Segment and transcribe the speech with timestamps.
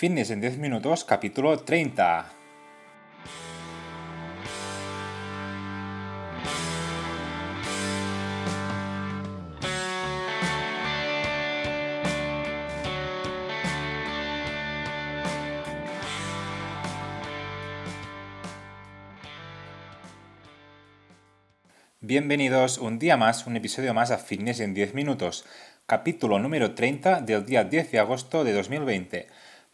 [0.00, 2.30] Fitness en 10 minutos, capítulo 30.
[22.00, 25.44] Bienvenidos un día más, un episodio más a Fitness en 10 minutos,
[25.86, 29.26] capítulo número 30 del día 10 de agosto de 2020.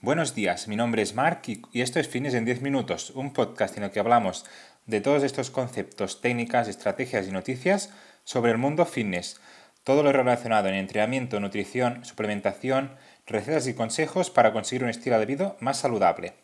[0.04, 3.78] Buenos días, mi nombre es Mark y esto es Fitness en 10 minutos, un podcast
[3.78, 4.44] en el que hablamos
[4.84, 7.88] de todos estos conceptos, técnicas, estrategias y noticias
[8.22, 9.40] sobre el mundo fitness.
[9.82, 12.90] Todo lo relacionado en entrenamiento, nutrición, suplementación,
[13.26, 16.34] recetas y consejos para conseguir un estilo de vida más saludable.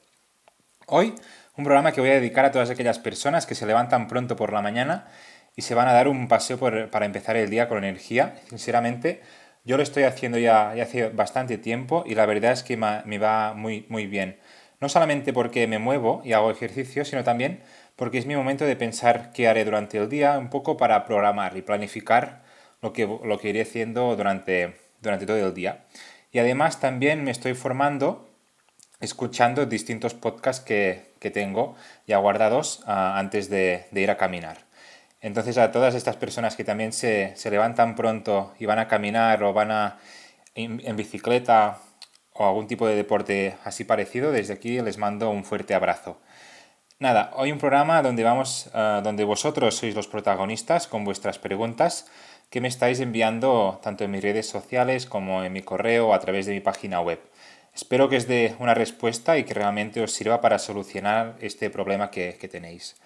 [0.86, 1.14] Hoy,
[1.54, 4.54] un programa que voy a dedicar a todas aquellas personas que se levantan pronto por
[4.54, 5.08] la mañana
[5.54, 6.58] y se van a dar un paseo
[6.90, 8.40] para empezar el día con energía.
[8.48, 9.20] Sinceramente,
[9.64, 13.54] yo lo estoy haciendo ya, hace bastante tiempo y la verdad es que me va
[13.54, 14.38] muy, muy bien.
[14.80, 17.62] No solamente porque me muevo y hago ejercicio, sino también
[17.96, 21.56] porque es mi momento de pensar qué haré durante el día, un poco para programar
[21.56, 22.42] y planificar
[22.80, 25.84] lo que, lo que iré haciendo durante, durante todo el día.
[26.32, 28.30] Y además también me estoy formando
[29.00, 34.69] escuchando distintos podcasts que, tengo ya guardados ah, antes de ir a caminar.
[35.20, 39.52] Entonces a todas estas personas que también se, levantan pronto y van a caminar o
[39.52, 39.98] van a,
[40.54, 41.78] en, bicicleta
[42.32, 46.18] o algún tipo de deporte así parecido, desde aquí les mando un fuerte abrazo.
[46.98, 52.06] Nada, hoy un programa donde vamos, ah, donde vosotros sois los protagonistas con vuestras preguntas
[52.50, 56.20] que me estáis enviando tanto en mis redes sociales como en mi correo o a
[56.20, 57.20] través de mi página web.
[57.74, 62.10] Espero que os dé una respuesta y que realmente os sirva para solucionar este problema
[62.10, 62.96] que tenéis.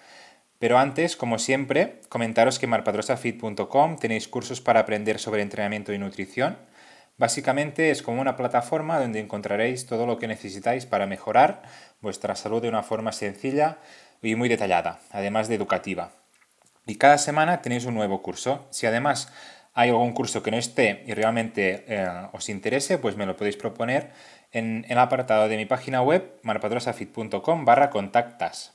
[0.59, 5.97] Pero antes, como siempre, comentaros que en marpadrosafit.com tenéis cursos para aprender sobre entrenamiento y
[5.97, 6.57] nutrición.
[7.17, 11.63] Básicamente es como una plataforma donde encontraréis todo lo que necesitáis para mejorar
[12.01, 13.77] vuestra salud de una forma sencilla
[14.21, 16.11] y muy detallada, además de educativa.
[16.85, 18.67] Y cada semana tenéis un nuevo curso.
[18.69, 19.31] Si además
[19.73, 23.57] hay algún curso que no esté y realmente eh, os interese, pues me lo podéis
[23.57, 24.11] proponer
[24.51, 28.74] en, el apartado de mi página web marpadrosafit.com barra contactas.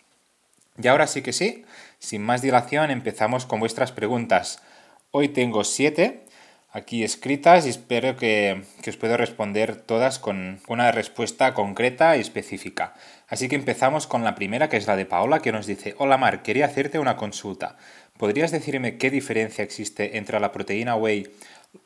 [0.78, 1.64] Y ahora sí que sí,
[1.98, 4.62] sin más dilación empezamos con vuestras preguntas.
[5.10, 6.24] Hoy tengo siete
[6.72, 12.94] aquí escritas y espero que, os pueda responder todas con una respuesta concreta y específica.
[13.28, 16.16] Así que empezamos con la primera, que es la de Paola, que nos dice, Hola
[16.16, 17.76] Mar, quería hacerte una consulta.
[18.16, 21.32] ¿Podrías decirme qué diferencia existe entre la proteína whey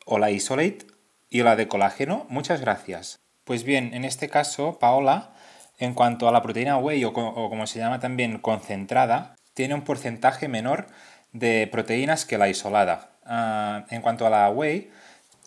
[0.05, 0.85] o la isolate
[1.29, 2.25] y la de colágeno?
[2.29, 3.19] Muchas gracias.
[3.43, 5.34] Pues bien, en este caso, Paola,
[5.77, 10.47] en cuanto a la proteína whey o, como se llama también concentrada, tiene un porcentaje
[10.47, 10.87] menor
[11.33, 13.09] de proteínas que la isolada.
[13.25, 14.91] Ah, en cuanto a la whey,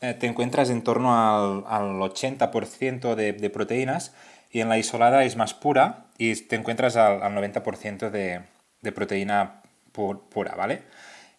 [0.01, 4.15] eh, te encuentras en torno al, 80% de, proteínas
[4.51, 8.43] y en la isolada es más pura y te encuentras al, 90% de,
[8.81, 9.63] de, proteína
[9.93, 10.83] pura, ¿vale?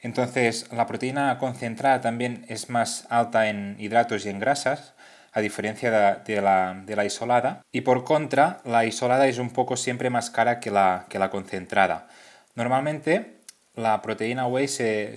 [0.01, 4.93] Entonces, la proteína concentrada también es más alta en hidratos y en grasas,
[5.39, 7.61] a diferencia de, la, isolada.
[7.71, 11.29] Y por contra, la isolada es un poco siempre más cara que la, que la
[11.29, 12.07] concentrada.
[12.55, 13.39] Normalmente
[13.79, 15.15] la proteína whey se,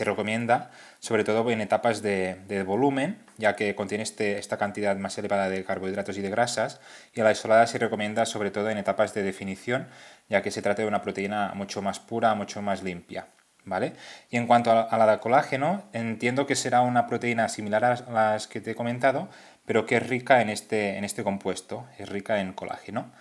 [0.00, 0.70] recomienda
[1.00, 5.64] sobre todo en etapas de, volumen, ya que contiene este, esta cantidad más elevada de
[5.64, 6.80] carbohidratos y de grasas,
[7.14, 9.88] y la isolada se recomienda sobre todo en etapas de definición,
[10.28, 13.28] ya que se trata de una proteína mucho más pura, mucho más limpia.
[13.66, 13.92] ¿Vale?
[14.30, 18.46] Y en cuanto a la de colágeno, entiendo que será una proteína similar a las
[18.46, 19.28] que te he comentado,
[19.70, 23.12] pero que es rica en este, en este compuesto, es rica en colágeno.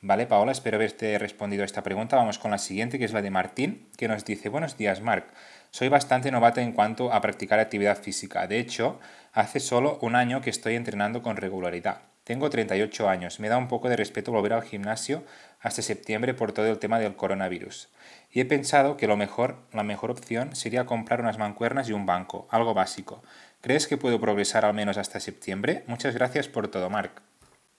[0.00, 2.16] Vale, Paola, espero haberte respondido a esta pregunta.
[2.16, 5.26] Vamos con la siguiente, que es la de Martín, que nos dice, buenos días, Marc.
[5.70, 8.46] Soy bastante novata en cuanto a practicar actividad física.
[8.46, 9.00] De hecho,
[9.34, 12.11] hace solo un año que estoy entrenando con regularidad.
[12.24, 13.40] Tengo 38 años.
[13.40, 15.24] Me da un poco de respeto volver al gimnasio
[15.60, 17.88] hasta septiembre por todo el tema del coronavirus.
[18.30, 22.06] Y he pensado que lo mejor, la mejor opción sería comprar unas mancuernas y un
[22.06, 23.22] banco, algo básico.
[23.60, 25.84] ¿Crees que puedo progresar al menos hasta septiembre?
[25.86, 27.22] Muchas gracias por todo, Marc.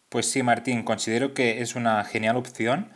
[0.09, 2.91] Pues sí, Martín, considero que es una genial opción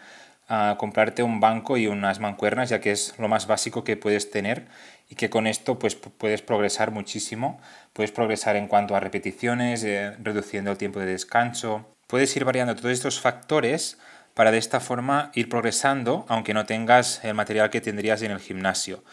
[0.47, 4.31] a comprarte un banco y unas mancuernas, ya que es lo más básico que puedes
[4.31, 4.67] tener
[5.09, 7.59] y que con esto pues, puedes progresar muchísimo.
[7.93, 11.85] Puedes progresar en cuanto a repeticiones, eh, reduciendo el tiempo de descanso.
[12.07, 13.97] Puedes ir variando todos estos factores
[14.33, 18.39] para de esta forma ir progresando, aunque no tengas el material que tendrías en el
[18.39, 19.03] gimnasio.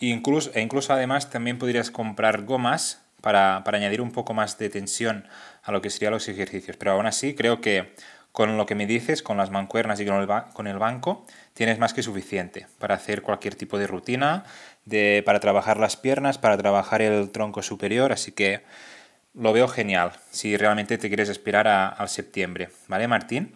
[0.00, 5.26] incluso, e incluso además también podrías comprar gomas para, añadir un poco más de tensión
[5.62, 6.76] a lo que serían los ejercicios.
[6.76, 7.94] Pero aún así creo que
[8.34, 12.02] con lo que me dices, con las mancuernas y con el, banco, tienes más que
[12.02, 14.42] suficiente para hacer cualquier tipo de rutina,
[14.84, 18.10] de, para trabajar las piernas, para trabajar el tronco superior.
[18.10, 18.64] Así que
[19.34, 22.70] lo veo genial si realmente te quieres esperar al septiembre.
[22.88, 23.54] ¿Vale, Martín?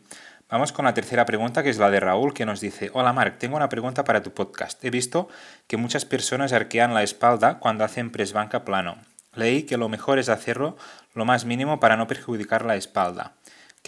[0.49, 3.39] Vamos con la tercera pregunta, que es la de Raúl, que nos dice, hola Marc,
[3.39, 4.85] tengo una pregunta para tu podcast.
[4.85, 5.29] He visto
[5.67, 8.99] que muchas personas arquean la espalda cuando hacen press banca plano.
[9.35, 10.77] Leí que lo mejor es hacerlo
[11.15, 13.35] lo más mínimo para no perjudicar la espalda.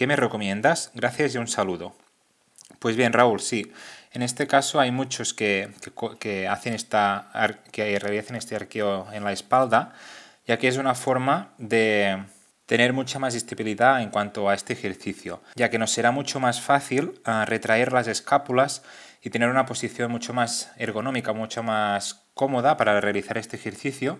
[0.01, 0.89] ¿Qué me recomiendas?
[0.95, 1.93] Gracias y un saludo.
[2.79, 3.71] Pues bien, Raúl, sí.
[4.13, 5.69] En este caso hay muchos que,
[6.19, 7.29] que, hacen esta,
[7.71, 9.93] que realizan este arqueo en la espalda,
[10.47, 12.23] ya que es una forma de
[12.65, 16.61] tener mucha más estabilidad en cuanto a este ejercicio, ya que nos será mucho más
[16.61, 18.81] fácil ah, retraer las escápulas
[19.21, 24.17] y tener una posición mucho más ergonómica, mucho más cómoda para realizar este ejercicio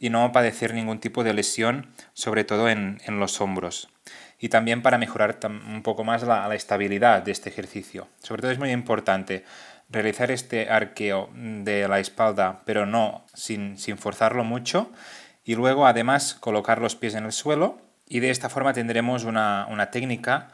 [0.00, 3.90] y no padecer ningún tipo de lesión, sobre todo en, los hombros.
[4.38, 8.08] Y también para mejorar un poco más la, la, estabilidad de este ejercicio.
[8.22, 9.44] Sobre todo es muy importante
[9.90, 14.90] realizar este arqueo de la espalda, pero no sin, sin forzarlo mucho
[15.44, 19.88] y luego además colocar los pies en el suelo y de esta forma tendremos una,
[19.90, 20.48] técnica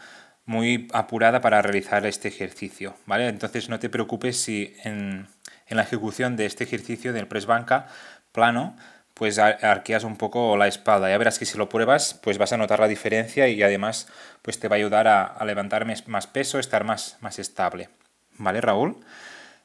[0.45, 3.29] muy apurada para realizar este ejercicio, ¿vale?
[3.29, 5.27] Entonces no te preocupes si en,
[5.69, 7.89] la ejecución de este ejercicio del press banca
[8.31, 8.77] plano
[9.17, 11.09] pues arqueas un poco la espalda.
[11.09, 14.09] Ya verás que si lo pruebas, pues vas a notar la diferencia y además
[14.43, 17.89] pues te va a ayudar a, levantar más peso, estar más, más estable.
[18.37, 18.99] ¿Vale, Raúl?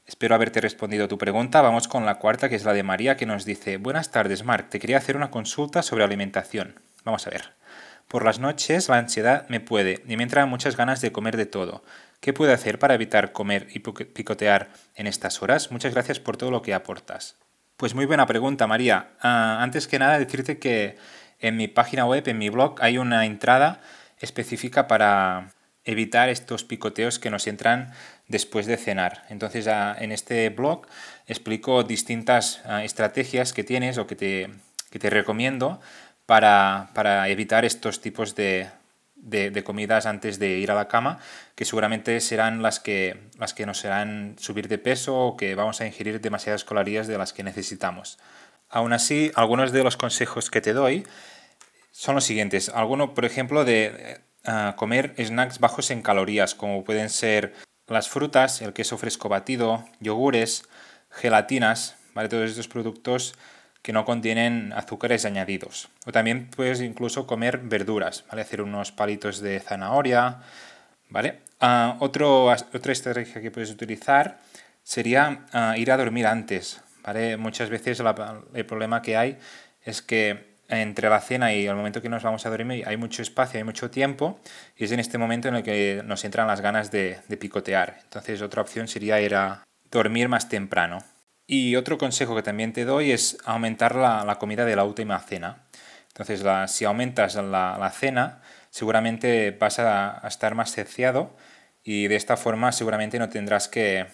[0.08, 1.62] Espero haberte respondido tu pregunta.
[1.62, 4.70] Vamos con la cuarta, que es la de María, que nos dice, Buenas tardes, Marc.
[4.70, 6.80] Te quería hacer una consulta sobre alimentación.
[7.04, 7.52] Vamos a ver.
[8.08, 11.46] Por las noches la ansiedad me puede y me entran muchas ganas de comer de
[11.46, 11.84] todo.
[12.22, 15.72] ¿Qué puedo hacer para evitar comer y picotear en estas horas?
[15.72, 17.36] Muchas gracias por todo lo que aportas.
[17.82, 19.08] Pues muy buena pregunta, María.
[19.22, 20.98] Ah, antes que nada, decirte que
[21.40, 23.82] en mi página web, en mi blog, hay una entrada
[24.20, 25.50] específica para
[25.84, 27.92] evitar estos picoteos que nos entran
[28.28, 29.26] después de cenar.
[29.30, 30.86] Entonces en este blog
[31.26, 34.52] explico distintas ah, estrategias que tienes o que te,
[34.92, 35.82] te recomiendo
[36.28, 36.92] para,
[37.30, 38.70] evitar estos tipos de,
[39.64, 41.20] comidas antes de ir a la cama,
[41.56, 45.82] que seguramente serán las que, las que nos harán subir de peso o que vamos
[45.82, 48.18] a ingerir demasiadas calorías de las que necesitamos.
[48.70, 51.06] Aún así, algunos de los consejos que te doy
[51.92, 52.70] son los siguientes.
[52.70, 57.54] Alguno, por ejemplo, de ah, comer snacks bajos en calorías, como pueden ser
[57.88, 60.64] las frutas, el queso fresco batido, yogures,
[61.10, 62.30] gelatinas, ¿vale?
[62.30, 63.36] Todos estos productos
[63.82, 65.90] que no contienen azúcares añadidos.
[66.06, 68.44] O también puedes incluso comer verduras, ¿vale?
[68.44, 70.40] Hacer unos palitos de zanahoria,
[71.10, 71.40] ¿vale?
[71.60, 74.40] Ah, otro, otra estrategia que puedes utilizar
[74.84, 77.38] sería ah, ir a dormir antes, ¿vale?
[77.38, 78.02] Muchas veces
[78.54, 79.38] el problema que hay
[79.84, 83.22] es que entre la cena y el momento que nos vamos a dormir hay mucho
[83.22, 84.40] espacio, hay mucho tiempo
[84.78, 88.00] y es en este momento en el que nos entran las ganas de, picotear.
[88.04, 91.04] Entonces otra opción sería ir a dormir más temprano.
[91.48, 95.64] Y otro consejo que también te doy es aumentar la, comida de la última cena.
[96.08, 101.36] Entonces si aumentas la, cena seguramente vas a, estar más saciado
[101.84, 104.08] y de esta forma seguramente no tendrás que,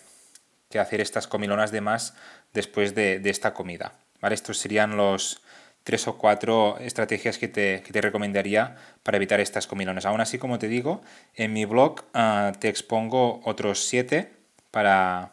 [0.80, 2.14] hacer estas comilonas de más
[2.54, 3.94] después de, de esta comida.
[4.22, 4.36] ¿Vale?
[4.36, 5.42] Estos serían los,
[5.88, 10.06] tres o cuatro estrategias que te, recomendaría para evitar estas comilones.
[10.06, 11.02] Aún así, como te digo,
[11.34, 14.34] en mi blog ah, te expongo otros siete
[14.70, 15.32] para,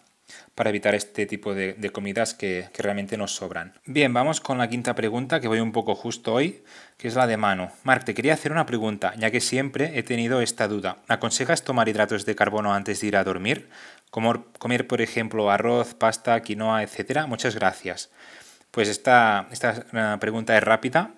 [0.54, 3.74] para evitar este tipo de, comidas que, realmente nos sobran.
[3.86, 6.62] Bien, vamos con la quinta pregunta, que voy un poco justo hoy,
[6.96, 7.72] que es la de mano.
[7.82, 10.98] Marc, te quería hacer una pregunta, ya que siempre he tenido esta duda.
[11.08, 13.68] ¿Aconsejas tomar hidratos de carbono antes de ir a dormir?
[14.10, 17.26] comer, por ejemplo, arroz, pasta, quinoa, etcétera.
[17.26, 18.10] Muchas gracias.
[18.70, 21.14] Pues esta, esta eh, pregunta es rápida.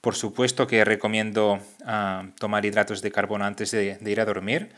[0.00, 4.72] Por supuesto que recomiendo ah, tomar hidratos de carbono antes de, ir a dormir.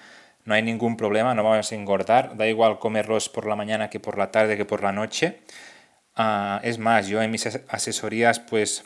[0.47, 2.37] No hay ningún problema, no vamos a engordar.
[2.37, 5.43] Da igual comerlos por la mañana que por la tarde que por la noche.
[6.15, 8.85] Ah, es más, yo en mis asesorías pues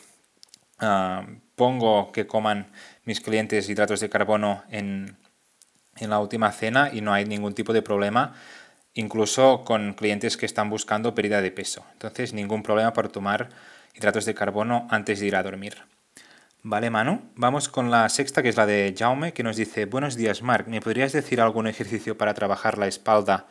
[0.79, 1.25] ah,
[1.55, 2.67] pongo que coman
[3.05, 5.15] mis clientes hidratos de carbono en,
[5.97, 8.33] en la última cena y no hay ningún tipo de problema
[8.93, 11.85] incluso con clientes que están buscando pérdida de peso.
[11.93, 13.49] Entonces, ningún problema para tomar
[13.95, 15.77] hidratos de carbono antes de ir a dormir.
[16.63, 17.31] Vale, Manu.
[17.33, 20.67] Vamos con la sexta, que es la de Jaume, que nos dice, buenos días, Marc.
[20.67, 23.47] ¿Me podrías decir algún ejercicio para trabajar la espalda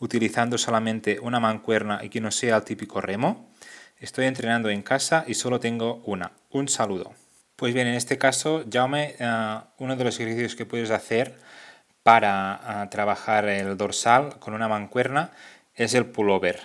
[0.00, 3.48] utilizando solamente una mancuerna y que no sea el típico remo?
[4.00, 6.32] Estoy entrenando en casa y solo tengo una.
[6.50, 7.14] Un saludo.
[7.54, 11.38] Pues bien, en este caso, Jaume, eh, uno de los ejercicios que puedes hacer
[12.02, 15.30] para ah, trabajar el dorsal con una mancuerna
[15.76, 16.58] es el pullover.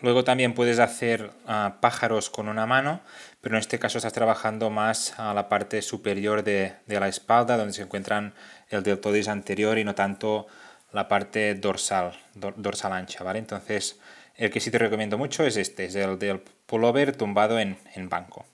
[0.00, 3.00] Luego también puedes hacer ah, pájaros con una mano,
[3.42, 7.74] pero en este caso estás trabajando más a la parte superior de, la espalda, donde
[7.74, 8.32] se encuentran
[8.70, 10.46] el deltoides anterior y no tanto
[10.92, 13.40] la parte dorsal, dorsal ancha, ¿vale?
[13.40, 13.98] Entonces,
[14.36, 18.08] el que sí te recomiendo mucho es este, es el del pullover tumbado en, en
[18.08, 18.46] banco.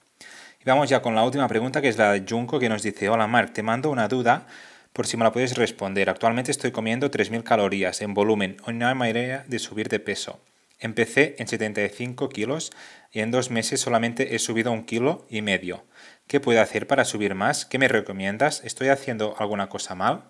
[0.59, 3.09] Y vamos ya con la última pregunta, que es la de Junko, que nos dice,
[3.09, 4.47] hola Mark, te mando una duda
[4.91, 6.09] por si me la puedes responder.
[6.09, 10.39] Actualmente estoy comiendo 3.000 calorías en volumen no hay manera de subir de peso.
[10.79, 12.71] Empecé en 75 kilos
[13.11, 15.85] y en dos meses solamente he subido un kilo y medio.
[16.27, 17.65] ¿Qué puedo hacer para subir más?
[17.65, 18.63] ¿Qué me recomiendas?
[18.63, 20.23] ¿Estoy haciendo alguna cosa mal?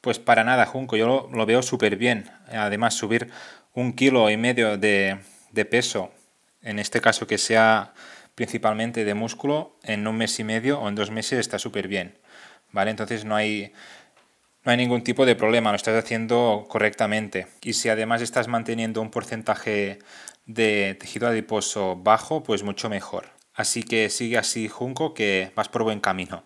[0.00, 2.28] Pues para nada, Junco, yo lo, veo súper bien.
[2.48, 3.30] Además, subir
[3.74, 5.18] un kilo y medio de,
[5.52, 6.10] de peso,
[6.62, 7.94] en este caso que sea
[8.34, 12.18] principalmente de músculo, en un mes y medio o en dos meses está súper bien.
[12.72, 12.90] ¿Vale?
[12.90, 13.72] Entonces no hay,
[14.64, 17.48] no hay ningún tipo de problema, lo estás haciendo correctamente.
[17.62, 19.98] Y si además estás manteniendo un porcentaje
[20.46, 23.30] de tejido adiposo bajo, pues mucho mejor.
[23.54, 26.44] Así que sigue así, Junco, que vas por buen camino.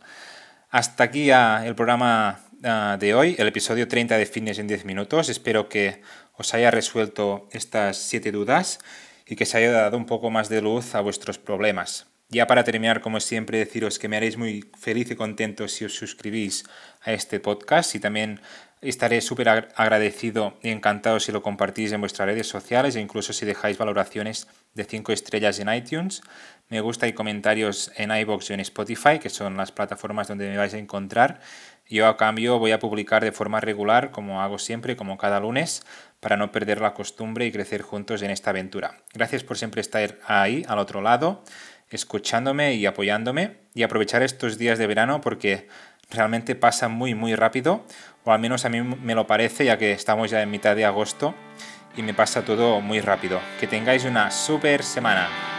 [0.70, 4.85] Hasta aquí ya el programa ah, de hoy, el episodio 30 de Fitness en 10
[4.87, 5.28] minutos.
[5.28, 8.80] Espero que os haya resuelto estas 7 dudas
[9.26, 12.06] y que se haya dado un poco más de luz a vuestros problemas.
[12.28, 15.95] Ya para terminar, como siempre, deciros que me haréis muy feliz y contento si os
[15.95, 16.64] suscribís
[17.02, 18.40] a este podcast y también
[18.80, 23.47] estaré súper agradecido y encantado si lo compartís en vuestras redes sociales e incluso si
[23.47, 26.21] dejáis valoraciones de 5 estrellas en iTunes.
[26.68, 30.56] Me gusta y comentarios en iBox y en Spotify, que son las plataformas donde me
[30.56, 31.40] vais a encontrar.
[31.88, 35.87] Yo a cambio voy a publicar de forma regular, como hago siempre, como cada lunes,
[36.18, 38.97] para no perder la costumbre y crecer juntos en esta aventura.
[39.14, 41.45] Gracias por siempre estar ahí, al otro lado,
[41.90, 45.69] escuchándome y apoyándome y aprovechar estos días de verano porque
[46.11, 47.85] realmente pasa muy muy rápido,
[48.25, 50.85] o al menos a mí me lo parece ya que estamos ya en mitad de
[50.85, 51.35] agosto
[51.97, 53.40] y me pasa todo muy rápido.
[53.59, 55.55] Que tengáis una super semana.